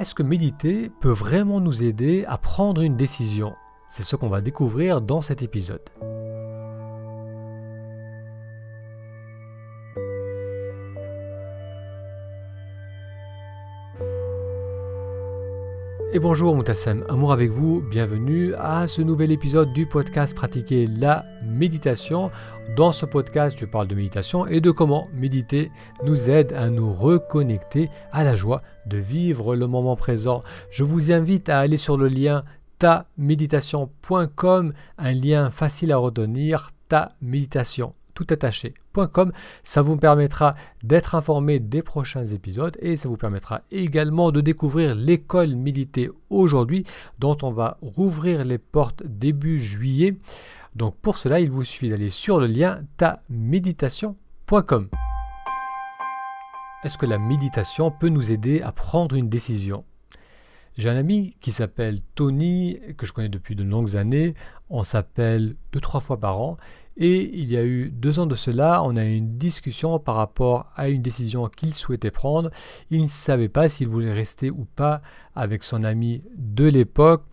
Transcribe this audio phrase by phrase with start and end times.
[0.00, 3.54] est-ce que méditer peut vraiment nous aider à prendre une décision?
[3.90, 5.82] C'est ce qu'on va découvrir dans cet épisode.
[16.12, 21.24] Et bonjour Moutassem, amour avec vous, bienvenue à ce nouvel épisode du podcast Pratiquer la
[21.44, 22.32] méditation.
[22.76, 25.70] Dans ce podcast, je parle de méditation et de comment méditer
[26.04, 30.42] nous aide à nous reconnecter à la joie de vivre le moment présent.
[30.72, 32.42] Je vous invite à aller sur le lien
[32.78, 39.32] taméditation.com, un lien facile à retenir, ta méditation tout attaché.com.
[39.64, 44.94] Ça vous permettra d'être informé des prochains épisodes et ça vous permettra également de découvrir
[44.94, 46.84] l'école méditer aujourd'hui
[47.18, 50.16] dont on va rouvrir les portes début juillet.
[50.76, 54.88] Donc pour cela, il vous suffit d'aller sur le lien taméditation.com.
[56.84, 59.82] Est-ce que la méditation peut nous aider à prendre une décision?
[60.76, 64.34] J'ai un ami qui s'appelle Tony, que je connais depuis de longues années.
[64.68, 66.58] On s'appelle deux, trois fois par an.
[67.02, 70.16] Et il y a eu deux ans de cela, on a eu une discussion par
[70.16, 72.50] rapport à une décision qu'il souhaitait prendre.
[72.90, 75.00] Il ne savait pas s'il voulait rester ou pas
[75.34, 77.24] avec son ami de l'époque.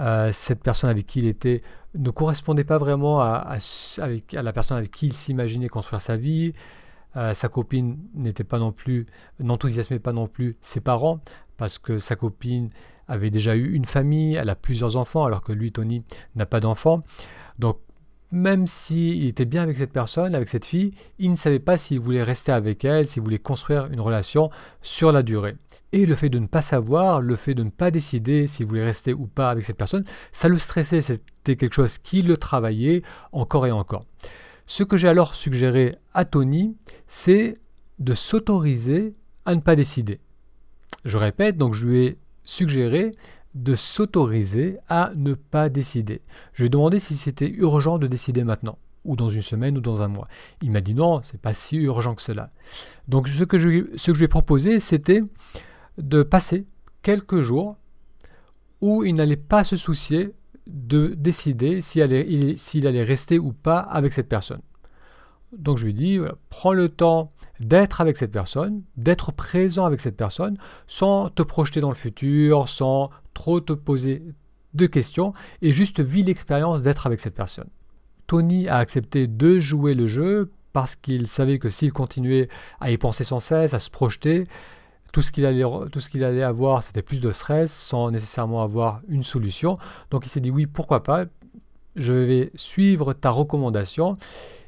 [0.00, 1.62] Euh, cette personne avec qui il était
[1.94, 3.56] ne correspondait pas vraiment à,
[4.02, 6.52] avec, la personne avec qui il s'imaginait construire sa vie.
[7.16, 9.06] Euh, sa copine n'était pas non plus,
[9.40, 11.20] n'enthousiasmait pas non plus ses parents
[11.56, 12.68] parce que sa copine
[13.08, 16.02] avait déjà eu une famille, elle a plusieurs enfants alors que lui, Tony,
[16.34, 17.00] n'a pas d'enfants.
[17.58, 17.78] Donc
[18.32, 22.00] même s'il était bien avec cette personne, avec cette fille, il ne savait pas s'il
[22.00, 24.50] voulait rester avec elle, s'il voulait construire une relation
[24.82, 25.56] sur la durée.
[25.92, 28.84] Et le fait de ne pas savoir, le fait de ne pas décider s'il voulait
[28.84, 33.02] rester ou pas avec cette personne, ça le stressait, c'était quelque chose qui le travaillait
[33.32, 34.04] encore et encore.
[34.66, 37.54] Ce que j'ai alors suggéré à Tony, c'est
[38.00, 40.20] de s'autoriser à ne pas décider.
[41.04, 43.12] Je répète, donc je lui ai suggéré
[43.56, 46.20] de s'autoriser à ne pas décider.
[46.52, 49.80] Je lui ai demandé si c'était urgent de décider maintenant, ou dans une semaine, ou
[49.80, 50.28] dans un mois.
[50.60, 52.50] Il m'a dit non, c'est pas si urgent que cela.
[53.08, 55.22] Donc ce que je, lui ai proposé, c'était
[55.96, 56.66] de passer
[57.00, 57.76] quelques jours
[58.82, 60.34] où il n'allait pas se soucier
[60.66, 64.60] de décider s'il allait, rester ou pas avec cette personne.
[65.56, 66.18] Donc je lui dis,
[66.50, 71.80] prends le temps d'être avec cette personne, d'être présent avec cette personne, sans te projeter
[71.80, 74.22] dans le futur, sans trop te poser
[74.74, 75.32] de questions,
[75.62, 77.68] et juste vis l'expérience d'être avec cette personne.
[78.26, 82.48] Tony a accepté de jouer le jeu parce qu'il savait que s'il continuait
[82.80, 84.44] à y penser sans cesse, à se projeter,
[85.12, 89.78] tout ce qu'il allait, avoir, c'était plus de stress sans nécessairement avoir une solution.
[90.10, 91.24] Donc il s'est dit oui, pourquoi pas,
[91.94, 94.14] je vais suivre ta recommandation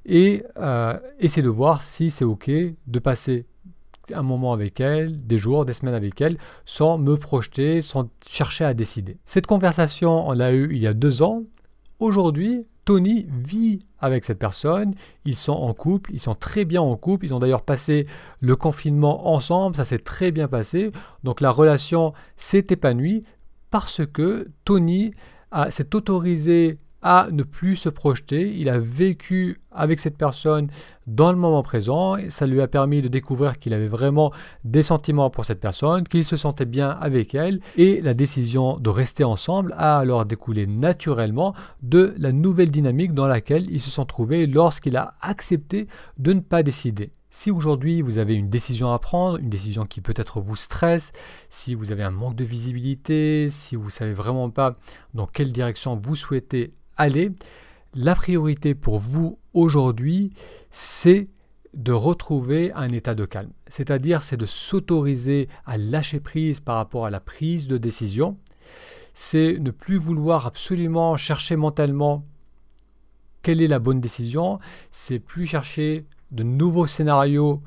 [0.06, 3.44] et euh, essayer de voir si c'est OK de passer
[4.14, 8.64] un moment avec elle, des jours, des semaines avec elle, sans me projeter, sans chercher
[8.64, 9.18] à décider.
[9.26, 11.44] Cette conversation, on l'a eue il y a deux ans.
[11.98, 16.96] Aujourd'hui, Tony vit avec cette personne, ils sont en couple, ils sont très bien en
[16.96, 18.06] couple, ils ont d'ailleurs passé
[18.40, 20.90] le confinement ensemble, ça s'est très bien passé,
[21.24, 23.26] donc la relation s'est épanouie
[23.70, 25.12] parce que Tony
[25.68, 28.54] s'est autorisé à ne plus se projeter.
[28.56, 30.68] Il a vécu avec cette personne
[31.06, 34.32] dans le moment présent et ça lui a permis de découvrir qu'il avait vraiment
[34.64, 38.90] des sentiments pour cette personne, qu'il se sentait bien avec elle et la décision de
[38.90, 44.04] rester ensemble a alors découlé naturellement de la nouvelle dynamique dans laquelle ils se sont
[44.04, 45.86] trouvés lorsqu'il a accepté
[46.18, 47.12] de ne pas décider.
[47.30, 51.12] Si aujourd'hui vous avez une décision à prendre, une décision qui peut-être vous stresse,
[51.50, 54.76] si vous avez un manque de visibilité, si vous ne savez vraiment pas
[55.12, 57.32] dans quelle direction vous souhaitez aller,
[57.94, 60.30] la priorité pour vous aujourd'hui,
[60.70, 61.28] c'est
[61.74, 63.52] de retrouver un état de calme.
[63.68, 68.38] C'est-à-dire, c'est de s'autoriser à lâcher prise par rapport à la prise de décision.
[69.14, 72.24] C'est ne plus vouloir absolument chercher mentalement
[73.42, 74.58] quelle est la bonne décision.
[74.90, 77.62] C'est plus chercher de nouveaux scénarios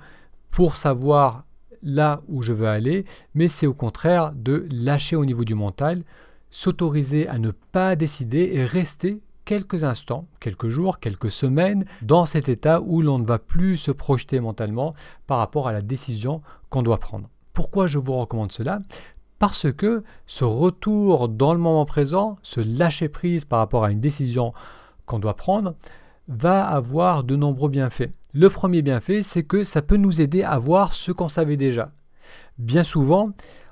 [0.50, 1.46] pour savoir
[1.84, 6.04] là où je veux aller, mais c'est au contraire de lâcher au niveau du mental,
[6.50, 12.50] s'autoriser à ne pas décider et rester quelques instants, quelques jours, quelques semaines dans cet
[12.50, 14.94] état où l'on ne va plus se projeter mentalement
[15.28, 17.30] par rapport à la décision qu'on doit prendre.
[17.54, 18.80] Pourquoi je vous recommande cela?
[19.40, 24.00] Parce que ce retour dans le moment présent, ce lâcher prise par rapport à une
[24.00, 24.54] décision
[25.06, 25.74] qu'on doit prendre,
[26.32, 28.12] va avoir de nombreux bienfaits.
[28.34, 31.92] Le premier bienfait, c'est que ça peut nous aider à voir ce qu'on savait déjà.
[32.58, 33.32] Bien souvent,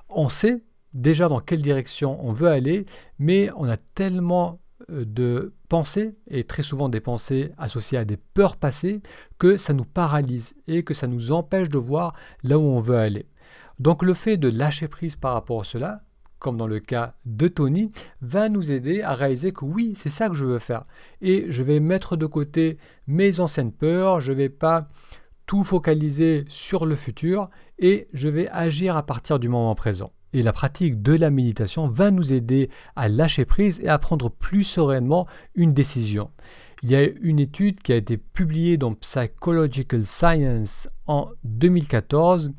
[0.10, 0.64] on sait
[0.94, 2.86] déjà dans quelle direction on veut aller,
[3.18, 4.60] mais on a tellement
[4.92, 9.02] euh, de pensées, et très souvent des pensées associées à des peurs passées,
[9.38, 12.14] que ça nous paralyse et que ça nous empêche de voir
[12.44, 13.28] là où on veut aller.
[13.80, 16.02] Donc le fait de lâcher prise par rapport à cela,
[16.40, 17.92] comme dans le cas de Tony,
[18.22, 20.86] va nous aider à réaliser que oui, c'est ça que je veux faire.
[21.22, 22.78] Et je vais mettre de côté
[23.08, 24.88] mes anciennes peurs, je ne vais pas
[25.46, 30.12] tout focaliser sur le futur et je vais agir à partir du moment présent.
[30.34, 34.30] Et la pratique de la méditation va nous aider à lâcher prise et à prendre
[34.30, 36.30] plus sereinement une décision.
[36.82, 42.52] Il y a une étude qui a été publiée dans Psychological Science en 2014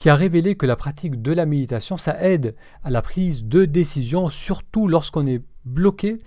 [0.00, 3.64] qui a révélé que la pratique de la méditation, ça aide à la prise de
[3.64, 6.18] décision, surtout lorsqu'on est bloqué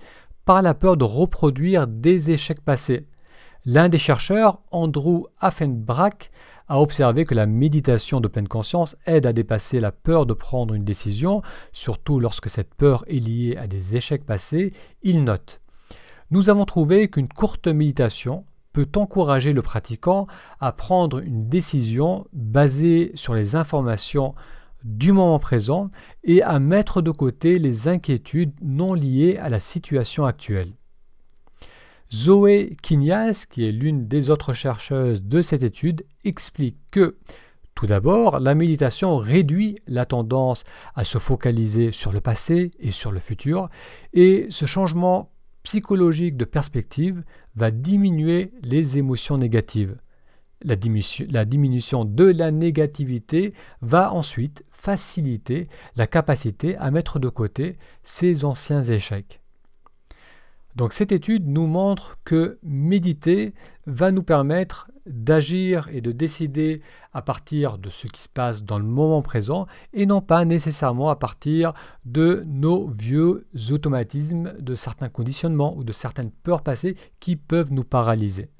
[0.46, 3.06] par la peur de reproduire des échecs passés.
[3.66, 6.30] L'un des chercheurs, Andrew Affenbrack,
[6.68, 10.74] a observé que la méditation de pleine conscience aide à dépasser la peur de prendre
[10.74, 11.42] une décision,
[11.72, 14.72] surtout lorsque cette peur est liée à des échecs passés.
[15.02, 15.60] Il note
[16.32, 20.26] nous avons trouvé qu'une courte méditation peut encourager le pratiquant
[20.58, 24.34] à prendre une décision basée sur les informations
[24.82, 25.90] du moment présent
[26.24, 30.72] et à mettre de côté les inquiétudes non liées à la situation actuelle.
[32.12, 37.16] Zoé Kinyas, qui est l'une des autres chercheuses de cette étude, explique que
[37.76, 40.64] tout d'abord, la méditation réduit la tendance
[40.94, 43.68] à se focaliser sur le passé et sur le futur,
[44.14, 45.30] et ce changement
[45.62, 47.22] psychologique de perspective
[47.54, 49.98] va diminuer les émotions négatives.
[50.64, 58.46] La diminution, de la négativité va ensuite faciliter la capacité à mettre de côté ces
[58.46, 59.42] anciens échecs.
[60.76, 63.54] Donc cette étude nous montre que méditer
[63.86, 66.82] va nous permettre d'agir et de décider
[67.14, 71.08] à partir de ce qui se passe dans le moment présent et non pas nécessairement
[71.08, 71.72] à partir
[72.04, 77.84] de nos vieux automatismes, de certains conditionnements ou de certaines peurs passées qui peuvent nous
[77.84, 78.50] paralyser.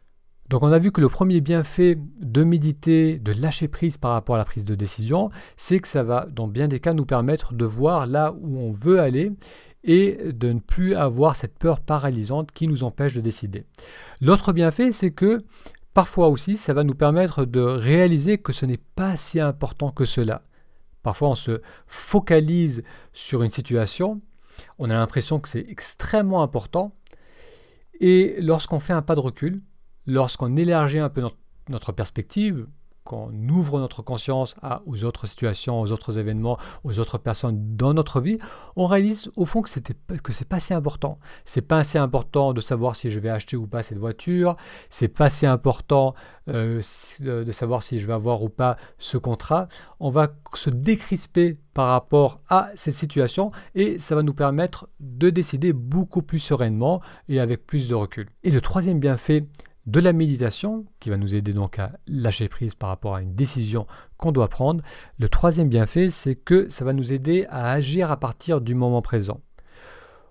[0.49, 4.37] Donc on a vu que le premier bienfait de méditer, de lâcher prise par rapport
[4.37, 7.53] à la prise de décision, c'est que ça va dans bien des cas nous permettre
[7.53, 9.33] de voir là où on veut aller
[9.87, 13.65] et de ne plus avoir cette peur paralysante qui nous empêche de décider.
[14.21, 15.45] L'autre bienfait, c'est que
[15.95, 20.05] parfois aussi, ça va nous permettre de réaliser que ce n'est pas si important que
[20.05, 20.43] cela.
[21.03, 24.21] Parfois, on se focalise sur une situation,
[24.79, 26.93] on a l'impression que c'est extrêmement important,
[28.01, 29.61] et lorsqu'on fait un pas de recul,
[30.07, 31.23] lorsqu'on élargit un peu
[31.69, 32.67] notre perspective,
[33.07, 37.95] qu'on ouvre notre conscience à, aux autres situations, aux autres événements, aux autres personnes dans
[37.95, 38.39] notre vie,
[38.77, 41.19] on réalise au fond que c'était que c'est pas si important.
[41.45, 44.57] C'est pas assez important de savoir si je vais acheter ou pas cette voiture.
[44.91, 46.15] C'est pas si important
[46.49, 46.83] euh,
[47.21, 49.69] de savoir si je vais avoir ou pas ce contrat.
[50.01, 55.31] On va se décrisper par rapport à cette situation et ça va nous permettre de
[55.31, 58.29] décider beaucoup plus sereinement et avec plus de recul.
[58.45, 59.47] Et le troisième bienfait
[59.87, 63.35] de la méditation, qui va nous aider donc à lâcher prise par rapport à une
[63.35, 63.87] décision
[64.17, 64.83] qu'on doit prendre.
[65.19, 69.03] Le troisième bienfait, c'est que ça va nous aider à agir à partir du moment
[69.03, 69.41] présent.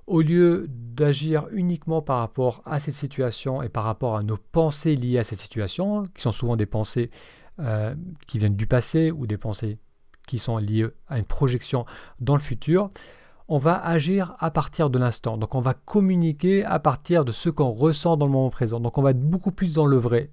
[0.08, 4.96] Au lieu d'agir uniquement par rapport à cette situation et par rapport à nos pensées
[4.96, 7.10] liées à cette situation, qui sont souvent des pensées
[7.60, 7.96] euh,
[8.28, 9.80] qui viennent du passé ou des pensées
[10.28, 11.86] qui sont liées à une projection
[12.20, 12.92] dans le futur,
[13.48, 15.38] on va agir à partir de l'instant.
[15.38, 18.80] Donc on va communiquer à partir de ce qu'on ressent dans le moment présent.
[18.80, 20.32] Donc on va être beaucoup plus dans le vrai.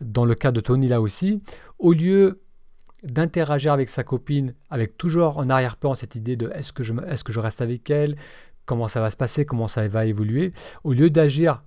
[0.00, 1.42] Dans le cas de Tony là aussi,
[1.78, 2.40] au lieu
[3.02, 7.62] d'interagir avec sa copine avec toujours en arrière-plan cette idée de est-ce que, je, reste
[7.62, 8.16] avec elle,
[8.66, 10.52] comment ça va se passer, comment ça va évoluer,
[10.84, 11.62] au lieu d'agir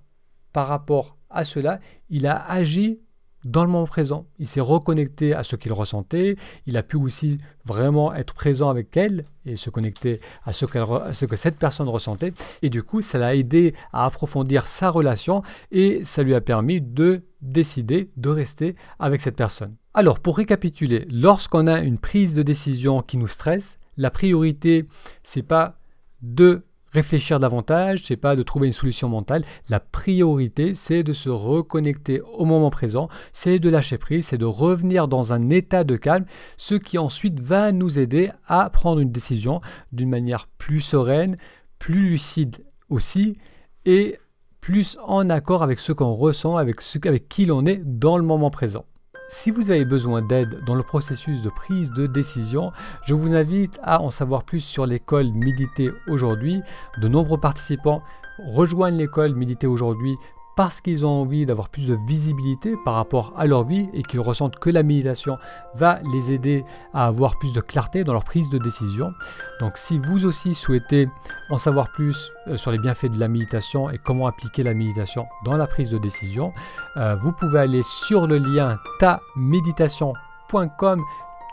[0.52, 3.00] par rapport à cela, il a agi
[3.44, 4.26] dans le moment présent.
[4.38, 6.36] Il s'est reconnecté à ce qu'il ressentait.
[6.66, 11.12] Il a pu aussi vraiment être présent avec elle et se connecter à ce, à
[11.12, 12.32] ce, que cette personne ressentait.
[12.62, 16.80] Et du coup, ça l'a aidé à approfondir sa relation et ça lui a permis
[16.80, 19.76] de décider de rester avec cette personne.
[19.92, 24.86] Alors, pour récapituler, lorsqu'on a une prise de décision qui nous stresse, la priorité,
[25.22, 25.78] c'est pas
[26.22, 29.44] de réfléchir davantage, c'est pas de trouver une solution mentale.
[29.68, 34.44] La priorité, c'est de se reconnecter au moment présent, c'est de lâcher prise, c'est de
[34.44, 36.24] revenir dans un état de calme,
[36.56, 39.60] ce qui ensuite va nous aider à prendre une décision
[39.92, 41.36] d'une manière plus sereine,
[41.78, 43.36] plus lucide aussi,
[43.84, 44.18] et
[44.60, 48.24] plus en accord avec ce qu'on ressent, avec, ce, avec qui l'on est dans le
[48.24, 48.86] moment présent.
[49.28, 52.72] Si vous avez besoin d'aide dans le processus de prise de décision,
[53.04, 56.62] je vous invite à en savoir plus sur l'école Méditer aujourd'hui.
[56.98, 58.02] De nombreux participants
[58.38, 60.16] rejoignent l'école Méditer aujourd'hui
[60.56, 64.20] parce qu'ils ont envie d'avoir plus de visibilité par rapport à leur vie et qu'ils
[64.20, 65.38] ressentent que la méditation
[65.74, 69.12] va les aider à avoir plus de clarté dans leur prise de décision.
[69.60, 71.08] Donc si vous aussi souhaitez
[71.50, 75.26] en savoir plus euh, sur les bienfaits de la méditation et comment appliquer la méditation
[75.44, 76.52] dans la prise de décision,
[76.96, 81.00] euh, vous pouvez aller sur le lien taméditation.com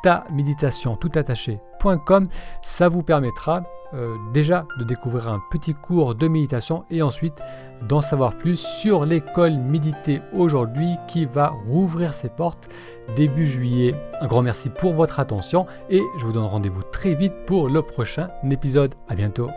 [0.02, 2.28] ta méditation tout attaché.com.
[2.64, 3.62] Ça vous permettra
[3.94, 7.42] euh, déjà de découvrir un petit cours de méditation et ensuite
[7.88, 12.70] d'en savoir plus sur l'école Méditer aujourd'hui qui va rouvrir ses portes
[13.16, 13.96] début juillet.
[14.22, 17.82] Un grand merci pour votre attention et je vous donne rendez-vous très vite pour le
[17.82, 18.96] prochain épisode.
[19.10, 19.50] À bientôt.